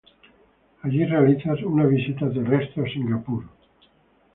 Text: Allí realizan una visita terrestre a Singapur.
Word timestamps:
Allí 0.81 1.05
realizan 1.05 1.63
una 1.63 1.85
visita 1.85 2.33
terrestre 2.33 2.87
a 2.87 2.91
Singapur. 2.91 3.43